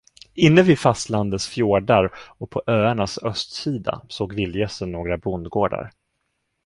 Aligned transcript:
Inne 0.33 0.61
vid 0.61 0.79
fastlandets 0.79 1.47
fjordar 1.49 2.13
och 2.15 2.49
på 2.49 2.63
öarnas 2.67 3.17
östsida 3.23 4.01
såg 4.09 4.33
vildgässen 4.33 4.91
några 4.91 5.17
bondgårdar. 5.17 5.91